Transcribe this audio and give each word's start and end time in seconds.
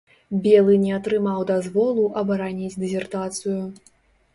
Белы 0.45 0.77
не 0.85 0.93
атрымаў 0.99 1.45
дазволу 1.53 2.09
абараніць 2.25 2.75
дысертацыю. 2.87 3.61